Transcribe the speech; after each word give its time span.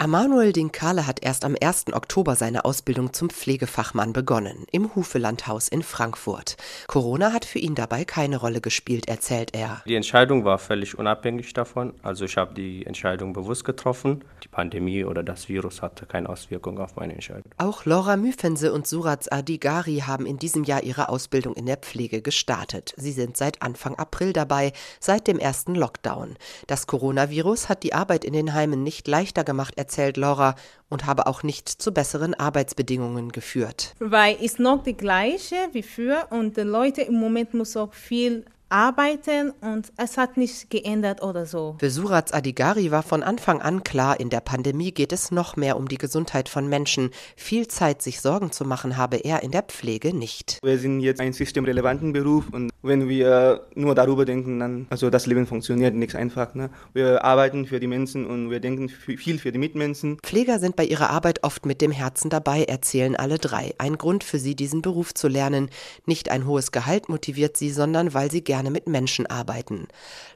Amanuel 0.00 0.52
Dinkale 0.52 1.08
hat 1.08 1.24
erst 1.24 1.44
am 1.44 1.56
1. 1.60 1.86
Oktober 1.92 2.36
seine 2.36 2.64
Ausbildung 2.64 3.12
zum 3.12 3.30
Pflegefachmann 3.30 4.12
begonnen, 4.12 4.64
im 4.70 4.94
Hufelandhaus 4.94 5.66
in 5.66 5.82
Frankfurt. 5.82 6.56
Corona 6.86 7.32
hat 7.32 7.44
für 7.44 7.58
ihn 7.58 7.74
dabei 7.74 8.04
keine 8.04 8.36
Rolle 8.36 8.60
gespielt, 8.60 9.08
erzählt 9.08 9.56
er. 9.56 9.82
Die 9.88 9.96
Entscheidung 9.96 10.44
war 10.44 10.58
völlig 10.58 10.96
unabhängig 10.96 11.52
davon. 11.52 11.94
Also 12.00 12.26
ich 12.26 12.36
habe 12.36 12.54
die 12.54 12.86
Entscheidung 12.86 13.32
bewusst 13.32 13.64
getroffen. 13.64 14.22
Die 14.44 14.48
Pandemie 14.48 15.02
oder 15.02 15.24
das 15.24 15.48
Virus 15.48 15.82
hatte 15.82 16.06
keine 16.06 16.28
Auswirkung 16.28 16.78
auf 16.78 16.94
meine 16.94 17.14
Entscheidung. 17.14 17.50
Auch 17.56 17.84
Laura 17.84 18.16
Müfense 18.16 18.72
und 18.72 18.86
Surats 18.86 19.26
Adigari 19.26 20.04
haben 20.06 20.26
in 20.26 20.38
diesem 20.38 20.62
Jahr 20.62 20.84
ihre 20.84 21.08
Ausbildung 21.08 21.54
in 21.54 21.66
der 21.66 21.76
Pflege 21.76 22.22
gestartet. 22.22 22.94
Sie 22.96 23.10
sind 23.10 23.36
seit 23.36 23.62
Anfang 23.62 23.96
April 23.96 24.32
dabei, 24.32 24.72
seit 25.00 25.26
dem 25.26 25.40
ersten 25.40 25.74
Lockdown. 25.74 26.36
Das 26.68 26.86
Coronavirus 26.86 27.68
hat 27.68 27.82
die 27.82 27.94
Arbeit 27.94 28.24
in 28.24 28.32
den 28.32 28.54
Heimen 28.54 28.84
nicht 28.84 29.08
leichter 29.08 29.42
gemacht, 29.42 29.74
erzählt 29.88 30.18
Laura, 30.18 30.54
und 30.90 31.06
habe 31.06 31.26
auch 31.26 31.42
nicht 31.42 31.68
zu 31.68 31.92
besseren 31.92 32.34
Arbeitsbedingungen 32.34 33.32
geführt. 33.32 33.94
Weil 33.98 34.36
es 34.42 34.58
noch 34.58 34.82
die 34.82 34.96
gleiche 34.96 35.56
wie 35.72 35.82
früher 35.82 36.28
und 36.30 36.56
die 36.56 36.62
Leute 36.62 37.02
im 37.02 37.14
Moment 37.14 37.54
muss 37.54 37.76
auch 37.76 37.92
viel 37.92 38.44
arbeiten 38.68 39.52
und 39.60 39.92
es 39.96 40.16
hat 40.16 40.36
nicht 40.36 40.70
geändert 40.70 41.22
oder 41.22 41.46
so. 41.46 41.76
Für 41.78 41.90
Surats 41.90 42.32
Adigari 42.32 42.90
war 42.90 43.02
von 43.02 43.22
Anfang 43.22 43.62
an 43.62 43.84
klar, 43.84 44.20
in 44.20 44.30
der 44.30 44.40
Pandemie 44.40 44.92
geht 44.92 45.12
es 45.12 45.30
noch 45.30 45.56
mehr 45.56 45.76
um 45.76 45.88
die 45.88 45.98
Gesundheit 45.98 46.48
von 46.48 46.68
Menschen. 46.68 47.10
Viel 47.36 47.68
Zeit, 47.68 48.02
sich 48.02 48.20
Sorgen 48.20 48.52
zu 48.52 48.64
machen, 48.64 48.96
habe 48.96 49.16
er 49.16 49.42
in 49.42 49.50
der 49.50 49.62
Pflege 49.62 50.14
nicht. 50.14 50.58
Wir 50.62 50.78
sind 50.78 51.00
jetzt 51.00 51.20
ein 51.20 51.32
systemrelevanten 51.32 52.12
Beruf 52.12 52.44
und 52.52 52.70
wenn 52.82 53.08
wir 53.08 53.66
nur 53.74 53.94
darüber 53.94 54.24
denken, 54.24 54.60
dann, 54.60 54.86
also 54.90 55.10
das 55.10 55.26
Leben 55.26 55.46
funktioniert 55.46 55.94
nichts 55.94 56.14
einfach. 56.14 56.54
Ne? 56.54 56.70
Wir 56.92 57.24
arbeiten 57.24 57.66
für 57.66 57.80
die 57.80 57.86
Menschen 57.86 58.26
und 58.26 58.50
wir 58.50 58.60
denken 58.60 58.88
viel 58.88 59.38
für 59.38 59.52
die 59.52 59.58
Mitmenschen. 59.58 60.18
Pfleger 60.22 60.58
sind 60.58 60.76
bei 60.76 60.84
ihrer 60.84 61.10
Arbeit 61.10 61.42
oft 61.42 61.66
mit 61.66 61.80
dem 61.80 61.90
Herzen 61.90 62.30
dabei, 62.30 62.64
erzählen 62.64 63.16
alle 63.16 63.38
drei. 63.38 63.74
Ein 63.78 63.98
Grund 63.98 64.24
für 64.24 64.38
sie, 64.38 64.54
diesen 64.54 64.82
Beruf 64.82 65.14
zu 65.14 65.28
lernen. 65.28 65.70
Nicht 66.06 66.30
ein 66.30 66.46
hohes 66.46 66.72
Gehalt 66.72 67.08
motiviert 67.08 67.56
sie, 67.56 67.70
sondern 67.70 68.14
weil 68.14 68.30
sie 68.30 68.42
gerne 68.42 68.57
gerne 68.58 68.72
mit 68.72 68.88
Menschen 68.88 69.26
arbeiten. 69.26 69.86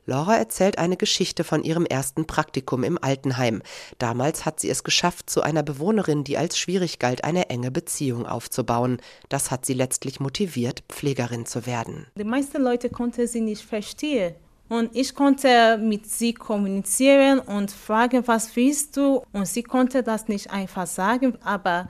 Laura 0.06 0.36
erzählt 0.36 0.78
eine 0.78 0.96
Geschichte 0.96 1.42
von 1.42 1.64
ihrem 1.64 1.84
ersten 1.84 2.24
Praktikum 2.24 2.84
im 2.84 2.96
Altenheim. 3.02 3.62
Damals 3.98 4.44
hat 4.44 4.60
sie 4.60 4.70
es 4.70 4.84
geschafft, 4.84 5.28
zu 5.28 5.42
einer 5.42 5.64
Bewohnerin, 5.64 6.22
die 6.22 6.38
als 6.38 6.56
schwierig 6.56 7.00
galt, 7.00 7.24
eine 7.24 7.50
enge 7.50 7.72
Beziehung 7.72 8.24
aufzubauen. 8.24 8.98
Das 9.28 9.50
hat 9.50 9.66
sie 9.66 9.74
letztlich 9.74 10.20
motiviert, 10.20 10.84
Pflegerin 10.88 11.46
zu 11.46 11.66
werden. 11.66 12.06
Die 12.16 12.22
meisten 12.22 12.62
Leute 12.62 12.90
konnten 12.90 13.26
sie 13.26 13.40
nicht 13.40 13.62
verstehen. 13.62 14.36
Und 14.68 14.94
ich 14.94 15.16
konnte 15.16 15.78
mit 15.78 16.06
sie 16.06 16.32
kommunizieren 16.32 17.40
und 17.40 17.72
fragen, 17.72 18.22
was 18.26 18.54
willst 18.54 18.96
du? 18.96 19.24
Und 19.32 19.48
sie 19.48 19.64
konnte 19.64 20.04
das 20.04 20.28
nicht 20.28 20.50
einfach 20.50 20.86
sagen, 20.86 21.36
aber 21.42 21.88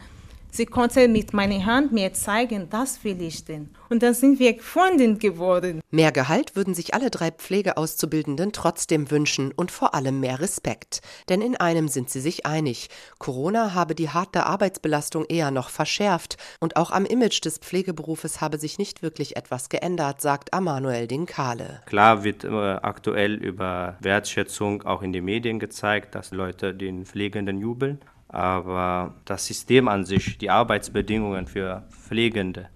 Sie 0.55 0.67
konnte 0.67 1.09
mit 1.09 1.33
meiner 1.33 1.65
Hand 1.65 1.93
mir 1.93 2.13
zeigen, 2.13 2.69
das 2.69 3.03
will 3.05 3.23
ich 3.23 3.47
denn. 3.47 3.71
Und 3.89 4.03
dann 4.03 4.13
sind 4.13 4.39
wir 4.39 4.59
Freundin 4.61 5.19
geworden. 5.19 5.81
Mehr 5.91 6.13
Gehalt 6.13 6.57
würden 6.57 6.75
sich 6.75 6.93
alle 6.93 7.09
drei 7.09 7.31
Pflegeauszubildenden 7.31 8.53
trotzdem 8.53 9.11
wünschen 9.11 9.53
und 9.57 9.71
vor 9.71 9.95
allem 9.95 10.21
mehr 10.21 10.41
Respekt. 10.41 11.01
Denn 11.31 11.41
in 11.41 11.57
einem 11.57 11.89
sind 11.89 12.11
sie 12.11 12.21
sich 12.21 12.45
einig. 12.45 12.91
Corona 13.19 13.73
habe 13.73 13.95
die 13.95 14.11
harte 14.11 14.45
Arbeitsbelastung 14.45 15.25
eher 15.25 15.51
noch 15.51 15.71
verschärft 15.71 16.37
und 16.61 16.77
auch 16.77 16.91
am 16.91 17.07
Image 17.07 17.43
des 17.43 17.57
Pflegeberufes 17.57 18.43
habe 18.43 18.59
sich 18.59 18.77
nicht 18.77 19.03
wirklich 19.03 19.37
etwas 19.37 19.71
geändert, 19.71 20.21
sagt 20.21 20.53
Amanuel 20.53 21.07
Dinkale. 21.07 21.81
Klar 21.87 22.25
wird 22.25 22.45
aktuell 22.45 23.37
über 23.37 23.97
Wertschätzung 24.01 24.83
auch 24.83 25.01
in 25.01 25.15
den 25.15 25.25
Medien 25.25 25.59
gezeigt, 25.59 26.15
dass 26.15 26.31
Leute 26.31 26.75
den 26.75 27.07
Pflegenden 27.07 27.57
jubeln. 27.57 28.01
Aber 28.33 29.15
das 29.27 29.47
System 29.47 29.89
an 29.89 30.05
sich, 30.05 30.39
die 30.39 30.51
Arbeitsbedingungen 30.51 31.47
für 31.47 31.85
Pflegende 31.91 32.69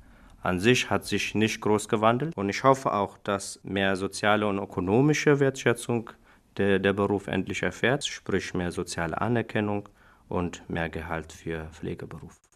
an 0.43 0.61
sich 0.61 0.91
hat 0.91 1.05
sich 1.05 1.35
nicht 1.35 1.61
groß 1.61 1.89
gewandelt. 1.89 2.37
Und 2.37 2.49
ich 2.49 2.63
hoffe 2.63 2.93
auch, 2.93 3.19
dass 3.19 3.59
mehr 3.65 3.97
soziale 3.97 4.47
und 4.47 4.59
ökonomische 4.59 5.41
Wertschätzung 5.41 6.11
der, 6.57 6.79
der 6.79 6.93
Beruf 6.93 7.27
endlich 7.27 7.63
erfährt, 7.63 8.07
sprich 8.07 8.55
mehr 8.55 8.71
soziale 8.71 9.21
Anerkennung 9.21 9.89
und 10.29 10.63
mehr 10.69 10.89
Gehalt 10.89 11.33
für 11.33 11.67
Pflegeberuf. 11.73 12.41